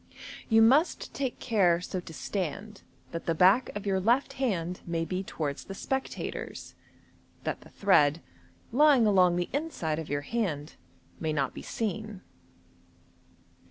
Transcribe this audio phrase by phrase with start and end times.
[0.49, 5.05] You must take care so to stand that the back of your left hand may
[5.05, 6.73] be towards the spectators,
[7.43, 8.19] that the thread,
[8.71, 10.73] lying along the inside of your hand,
[11.19, 12.21] may not be seen.